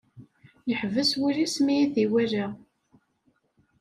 [0.69, 2.45] Yeḥbes wul-is mi i t-iwala.